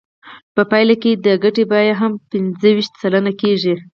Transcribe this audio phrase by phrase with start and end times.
[0.55, 3.75] په پایله کې د ګټې بیه هم پنځه ویشت سلنه کېږي